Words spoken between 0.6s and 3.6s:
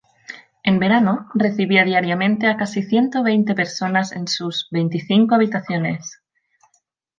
En verano, recibía diariamente a casi ciento veinte